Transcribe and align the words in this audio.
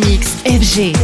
mix 0.00 0.34
FG. 0.44 0.94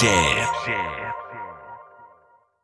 Shit. 0.00 0.35